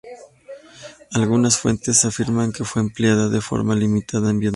Algunas 1.11 1.59
fuentes 1.59 2.05
afirman 2.05 2.51
que 2.51 2.65
fue 2.65 2.81
empleada 2.81 3.29
de 3.29 3.39
forma 3.39 3.75
limitada 3.75 4.31
en 4.31 4.39
Vietnam. 4.39 4.49